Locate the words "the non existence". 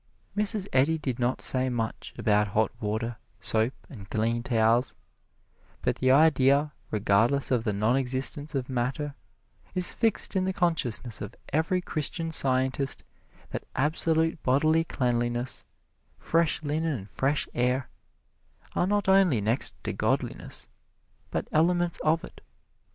7.65-8.55